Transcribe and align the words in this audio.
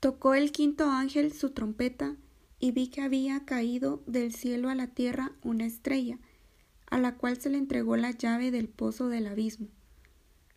Tocó 0.00 0.34
el 0.34 0.50
quinto 0.50 0.90
ángel 0.90 1.30
su 1.30 1.50
trompeta 1.50 2.16
y 2.58 2.72
vi 2.72 2.88
que 2.88 3.02
había 3.02 3.44
caído 3.44 4.02
del 4.06 4.32
cielo 4.32 4.70
a 4.70 4.74
la 4.74 4.86
tierra 4.86 5.32
una 5.42 5.66
estrella, 5.66 6.18
a 6.86 6.98
la 6.98 7.16
cual 7.16 7.38
se 7.38 7.50
le 7.50 7.58
entregó 7.58 7.96
la 7.96 8.10
llave 8.10 8.50
del 8.50 8.68
pozo 8.68 9.08
del 9.08 9.26
abismo. 9.26 9.68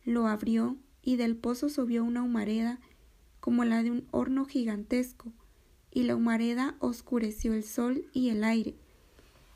Lo 0.06 0.28
abrió 0.28 0.78
y 1.02 1.18
del 1.18 1.36
pozo 1.36 1.68
subió 1.68 2.06
una 2.06 2.24
humareda 2.24 2.80
como 3.42 3.66
la 3.66 3.84
de 3.84 3.92
un 3.92 4.08
horno 4.12 4.46
gigantesco, 4.46 5.34
y 5.92 6.04
la 6.04 6.16
humareda 6.16 6.78
oscureció 6.80 7.54
el 7.54 7.66
sol 7.66 8.06
y 8.14 8.30
el 8.30 8.46
aire. 8.46 8.76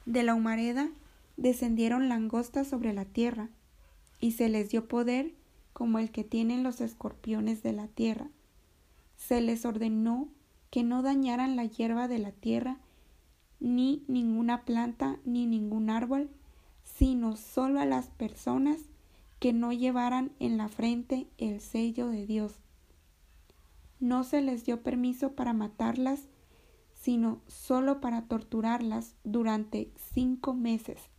De 0.06 0.24
la 0.24 0.36
humareda 0.36 0.90
descendieron 1.38 2.10
langostas 2.10 2.68
sobre 2.68 2.94
la 2.94 3.06
tierra, 3.06 3.50
y 4.20 4.34
se 4.34 4.50
les 4.50 4.70
dio 4.70 4.90
poder 4.90 5.34
como 5.72 6.00
el 6.00 6.12
que 6.12 6.26
tienen 6.26 6.64
los 6.64 6.82
escorpiones 6.82 7.64
de 7.64 7.72
la 7.72 7.88
tierra. 7.88 8.30
Se 9.18 9.42
les 9.42 9.66
ordenó 9.66 10.30
que 10.70 10.84
no 10.84 11.02
dañaran 11.02 11.56
la 11.56 11.66
hierba 11.66 12.08
de 12.08 12.20
la 12.20 12.32
tierra, 12.32 12.78
ni 13.60 14.04
ninguna 14.08 14.64
planta, 14.64 15.20
ni 15.26 15.46
ningún 15.46 15.90
árbol, 15.90 16.30
sino 16.84 17.36
solo 17.36 17.82
a 17.82 17.86
las 17.86 18.08
personas 18.08 18.80
que 19.40 19.54
no 19.54 19.74
llevaran 19.74 20.32
en 20.40 20.58
la 20.58 20.70
frente 20.70 21.28
el 21.38 21.60
sello 21.60 22.08
de 22.08 22.26
Dios. 22.26 22.60
No 24.00 24.24
se 24.24 24.42
les 24.42 24.66
dio 24.66 24.82
permiso 24.84 25.34
para 25.34 25.54
matarlas, 25.54 26.28
sino 26.94 27.42
solo 27.48 28.00
para 28.00 28.24
torturarlas 28.24 29.16
durante 29.24 29.92
cinco 30.14 30.54
meses. 30.54 31.10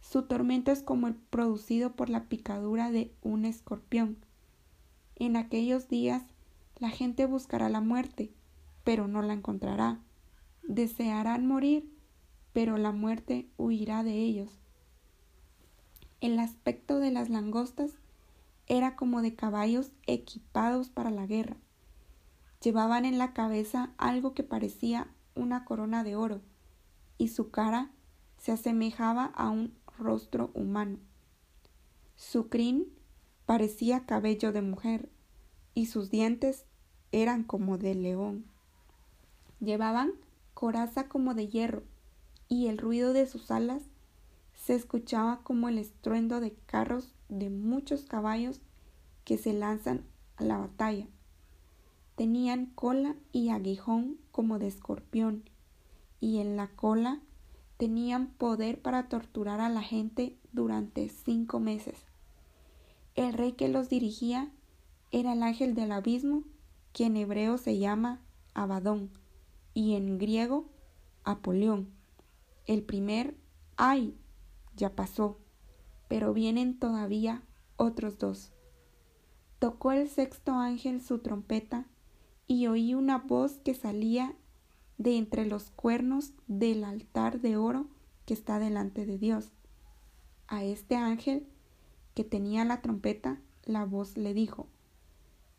Su 0.00 0.22
tormento 0.22 0.70
es 0.70 0.82
como 0.82 1.08
el 1.08 1.14
producido 1.14 1.94
por 1.94 2.08
la 2.08 2.24
picadura 2.24 2.90
de 2.90 3.12
un 3.22 3.44
escorpión. 3.44 4.16
En 5.16 5.36
aquellos 5.36 5.88
días 5.88 6.22
la 6.78 6.90
gente 6.90 7.26
buscará 7.26 7.68
la 7.68 7.80
muerte, 7.80 8.32
pero 8.84 9.08
no 9.08 9.22
la 9.22 9.32
encontrará. 9.32 10.00
Desearán 10.62 11.46
morir, 11.46 11.92
pero 12.52 12.76
la 12.76 12.92
muerte 12.92 13.48
huirá 13.56 14.02
de 14.02 14.14
ellos. 14.14 14.60
El 16.20 16.38
aspecto 16.38 16.98
de 16.98 17.10
las 17.10 17.30
langostas 17.30 17.98
era 18.66 18.96
como 18.96 19.22
de 19.22 19.34
caballos 19.34 19.92
equipados 20.06 20.88
para 20.90 21.10
la 21.10 21.26
guerra. 21.26 21.56
Llevaban 22.62 23.04
en 23.04 23.18
la 23.18 23.32
cabeza 23.32 23.92
algo 23.98 24.34
que 24.34 24.42
parecía 24.42 25.08
una 25.34 25.64
corona 25.64 26.04
de 26.04 26.16
oro, 26.16 26.42
y 27.16 27.28
su 27.28 27.50
cara 27.50 27.90
se 28.36 28.52
asemejaba 28.52 29.24
a 29.26 29.48
un 29.50 29.74
rostro 29.98 30.50
humano. 30.54 30.98
Su 32.16 32.48
crin 32.48 32.92
parecía 33.46 34.06
cabello 34.06 34.52
de 34.52 34.62
mujer 34.62 35.08
y 35.74 35.86
sus 35.86 36.10
dientes 36.10 36.66
eran 37.12 37.44
como 37.44 37.78
de 37.78 37.94
león. 37.94 38.44
Llevaban 39.60 40.12
coraza 40.54 41.08
como 41.08 41.34
de 41.34 41.48
hierro 41.48 41.82
y 42.48 42.66
el 42.66 42.78
ruido 42.78 43.12
de 43.12 43.26
sus 43.26 43.50
alas 43.50 43.82
se 44.54 44.74
escuchaba 44.74 45.40
como 45.42 45.68
el 45.68 45.78
estruendo 45.78 46.40
de 46.40 46.52
carros 46.66 47.14
de 47.28 47.50
muchos 47.50 48.04
caballos 48.04 48.60
que 49.24 49.38
se 49.38 49.52
lanzan 49.52 50.04
a 50.36 50.44
la 50.44 50.58
batalla. 50.58 51.06
Tenían 52.16 52.66
cola 52.66 53.14
y 53.32 53.50
aguijón 53.50 54.18
como 54.32 54.58
de 54.58 54.66
escorpión 54.66 55.44
y 56.20 56.38
en 56.38 56.56
la 56.56 56.68
cola 56.68 57.20
tenían 57.76 58.26
poder 58.26 58.82
para 58.82 59.08
torturar 59.08 59.60
a 59.60 59.68
la 59.68 59.82
gente 59.82 60.36
durante 60.52 61.08
cinco 61.08 61.60
meses. 61.60 61.96
El 63.14 63.32
rey 63.32 63.52
que 63.52 63.68
los 63.68 63.88
dirigía 63.88 64.50
era 65.10 65.32
el 65.32 65.42
ángel 65.42 65.74
del 65.74 65.92
abismo, 65.92 66.42
que 66.92 67.06
en 67.06 67.16
hebreo 67.16 67.58
se 67.58 67.78
llama 67.78 68.20
Abadón 68.54 69.10
y 69.74 69.94
en 69.94 70.18
griego 70.18 70.66
Apolión. 71.24 71.90
El 72.66 72.82
primer 72.82 73.36
ay 73.76 74.18
ya 74.76 74.94
pasó, 74.94 75.38
pero 76.08 76.32
vienen 76.32 76.78
todavía 76.78 77.42
otros 77.76 78.18
dos. 78.18 78.52
Tocó 79.58 79.92
el 79.92 80.08
sexto 80.08 80.52
ángel 80.52 81.02
su 81.02 81.18
trompeta 81.18 81.86
y 82.46 82.66
oí 82.66 82.94
una 82.94 83.18
voz 83.18 83.58
que 83.58 83.74
salía 83.74 84.34
de 84.96 85.16
entre 85.16 85.46
los 85.46 85.70
cuernos 85.70 86.32
del 86.46 86.84
altar 86.84 87.40
de 87.40 87.56
oro 87.56 87.88
que 88.24 88.34
está 88.34 88.58
delante 88.58 89.06
de 89.06 89.18
Dios. 89.18 89.52
A 90.46 90.64
este 90.64 90.96
ángel 90.96 91.46
que 92.14 92.24
tenía 92.24 92.64
la 92.64 92.80
trompeta, 92.80 93.40
la 93.64 93.84
voz 93.84 94.16
le 94.16 94.34
dijo, 94.34 94.66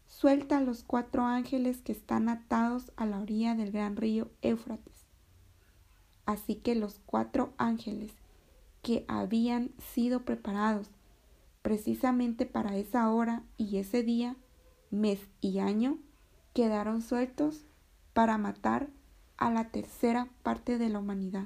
Suelta 0.09 0.57
a 0.57 0.61
los 0.61 0.83
cuatro 0.83 1.23
ángeles 1.23 1.81
que 1.81 1.93
están 1.93 2.29
atados 2.29 2.91
a 2.97 3.05
la 3.05 3.19
orilla 3.19 3.55
del 3.55 3.71
gran 3.71 3.95
río 3.95 4.29
Éufrates. 4.41 5.05
Así 6.25 6.55
que 6.55 6.75
los 6.75 6.99
cuatro 7.05 7.53
ángeles 7.57 8.11
que 8.81 9.05
habían 9.07 9.71
sido 9.93 10.25
preparados 10.25 10.89
precisamente 11.61 12.45
para 12.45 12.75
esa 12.75 13.09
hora 13.11 13.43
y 13.55 13.77
ese 13.77 14.03
día, 14.03 14.35
mes 14.89 15.19
y 15.41 15.59
año, 15.59 15.99
quedaron 16.53 17.01
sueltos 17.01 17.65
para 18.13 18.37
matar 18.37 18.89
a 19.37 19.51
la 19.51 19.69
tercera 19.69 20.27
parte 20.41 20.77
de 20.77 20.89
la 20.89 20.99
humanidad. 20.99 21.45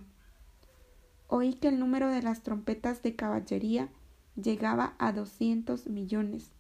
Oí 1.27 1.53
que 1.53 1.67
el 1.67 1.79
número 1.79 2.09
de 2.09 2.23
las 2.23 2.41
trompetas 2.41 3.03
de 3.03 3.15
caballería 3.15 3.89
llegaba 4.35 4.95
a 4.99 5.11
doscientos 5.11 5.87
millones. 5.87 6.51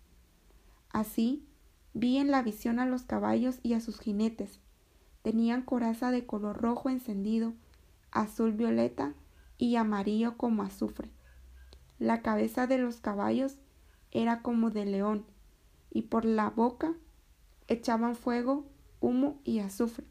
Así, 0.91 1.47
vi 1.93 2.17
en 2.17 2.31
la 2.31 2.41
visión 2.41 2.79
a 2.79 2.85
los 2.85 3.03
caballos 3.03 3.59
y 3.63 3.73
a 3.73 3.79
sus 3.79 3.99
jinetes. 3.99 4.59
Tenían 5.21 5.61
coraza 5.61 6.11
de 6.11 6.25
color 6.25 6.61
rojo 6.61 6.89
encendido, 6.89 7.53
azul 8.11 8.51
violeta 8.51 9.13
y 9.57 9.75
amarillo 9.75 10.37
como 10.37 10.63
azufre. 10.63 11.09
La 11.99 12.21
cabeza 12.21 12.67
de 12.67 12.77
los 12.77 12.97
caballos 12.97 13.57
era 14.11 14.41
como 14.41 14.69
de 14.69 14.85
león, 14.85 15.25
y 15.91 16.03
por 16.03 16.25
la 16.25 16.49
boca 16.49 16.93
echaban 17.67 18.15
fuego, 18.15 18.65
humo 18.99 19.39
y 19.43 19.59
azufre. 19.59 20.05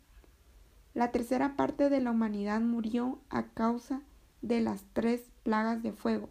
La 0.95 1.11
tercera 1.11 1.57
parte 1.57 1.91
de 1.91 2.01
la 2.01 2.11
humanidad 2.11 2.61
murió 2.61 3.19
a 3.31 3.45
causa 3.49 4.03
de 4.43 4.61
las 4.61 4.85
tres 4.93 5.23
plagas 5.43 5.83
de 5.83 5.93
fuego, 5.93 6.29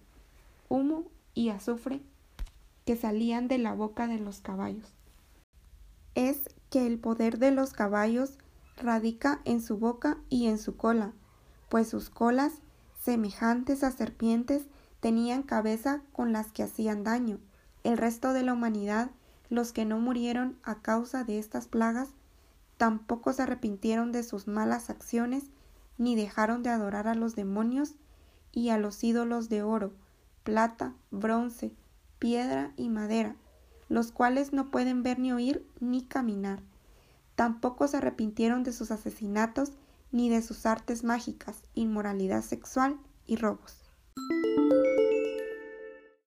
humo 0.70 1.06
y 1.34 1.50
azufre 1.50 2.02
que 2.86 2.96
salían 2.96 3.48
de 3.48 3.58
la 3.58 3.74
boca 3.74 4.08
de 4.08 4.20
los 4.20 4.42
caballos. 4.42 4.94
Es 6.16 6.50
que 6.70 6.86
el 6.86 7.00
poder 7.00 7.38
de 7.38 7.52
los 7.52 7.74
caballos 7.74 8.38
radica 8.78 9.42
en 9.46 9.62
su 9.62 9.78
boca 9.78 10.18
y 10.30 10.48
en 10.48 10.58
su 10.58 10.76
cola, 10.76 11.14
pues 11.70 11.88
sus 11.88 12.10
colas, 12.10 12.54
semejantes 13.00 13.84
a 13.84 13.92
serpientes, 13.92 14.64
tenían 15.00 15.44
cabeza 15.44 16.02
con 16.12 16.32
las 16.32 16.52
que 16.52 16.64
hacían 16.64 17.04
daño. 17.04 17.40
El 17.84 17.98
resto 17.98 18.34
de 18.34 18.44
la 18.44 18.54
humanidad, 18.54 19.12
los 19.50 19.74
que 19.74 19.86
no 19.86 20.00
murieron 20.00 20.58
a 20.64 20.82
causa 20.82 21.24
de 21.24 21.40
estas 21.40 21.68
plagas, 21.68 22.10
tampoco 22.78 23.34
se 23.34 23.44
arrepintieron 23.44 24.12
de 24.12 24.24
sus 24.24 24.48
malas 24.48 24.90
acciones, 24.90 25.46
ni 25.98 26.16
dejaron 26.16 26.64
de 26.64 26.70
adorar 26.70 27.08
a 27.08 27.16
los 27.16 27.36
demonios 27.36 27.96
y 28.52 28.70
a 28.70 28.78
los 28.78 29.04
ídolos 29.04 29.50
de 29.50 29.64
oro, 29.64 29.94
plata, 30.44 30.94
bronce, 31.10 31.74
piedra 32.20 32.74
y 32.78 32.90
madera, 32.90 33.36
los 33.92 34.14
cuales 34.14 34.54
no 34.54 34.72
pueden 34.72 35.04
ver 35.04 35.20
ni 35.20 35.34
oír 35.34 35.68
ni 35.82 36.02
caminar. 36.02 36.64
Tampoco 37.36 37.90
se 37.90 37.98
arrepintieron 37.98 38.64
de 38.64 38.72
sus 38.72 38.90
asesinatos 38.90 39.74
ni 40.14 40.30
de 40.30 40.42
sus 40.42 40.66
artes 40.66 41.04
mágicas, 41.04 41.64
inmoralidad 41.76 42.42
sexual 42.42 42.98
y 43.28 43.36
robos. 43.36 43.81